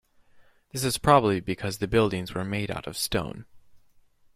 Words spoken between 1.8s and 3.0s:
buildings were made out of